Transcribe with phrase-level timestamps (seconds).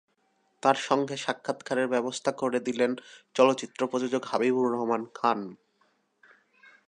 [0.63, 2.91] তাঁর সঙ্গে সাক্ষাৎকারের ব্যবস্থা করে দিলেন
[3.35, 5.39] চলচ্চিত্র প্রযোজক হাবিবুর রহমান খান।